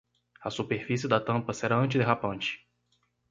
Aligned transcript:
A 0.43 0.49
superfície 0.49 1.07
da 1.07 1.19
tampa 1.19 1.53
será 1.53 1.77
antiderrapante. 1.77 2.49